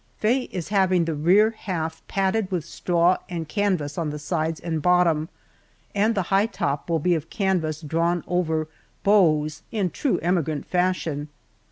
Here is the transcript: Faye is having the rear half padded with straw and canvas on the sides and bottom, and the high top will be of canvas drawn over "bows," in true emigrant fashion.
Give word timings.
Faye 0.17 0.49
is 0.51 0.69
having 0.69 1.05
the 1.05 1.13
rear 1.13 1.51
half 1.51 2.01
padded 2.07 2.49
with 2.51 2.65
straw 2.65 3.17
and 3.29 3.47
canvas 3.47 3.99
on 3.99 4.09
the 4.09 4.17
sides 4.17 4.59
and 4.59 4.81
bottom, 4.81 5.29
and 5.93 6.15
the 6.15 6.23
high 6.33 6.47
top 6.47 6.89
will 6.89 6.97
be 6.97 7.13
of 7.13 7.29
canvas 7.29 7.81
drawn 7.81 8.23
over 8.27 8.67
"bows," 9.03 9.61
in 9.71 9.91
true 9.91 10.17
emigrant 10.23 10.65
fashion. 10.65 11.27